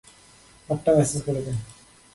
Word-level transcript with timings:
হাতটা 0.69 0.91
ম্যাসাজ 0.95 1.21
করে 1.25 1.41
দে। 1.45 1.53